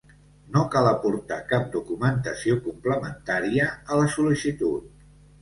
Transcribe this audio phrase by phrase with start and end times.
[0.53, 4.91] No cal aportar cap documentació complementària a la sol·licitud.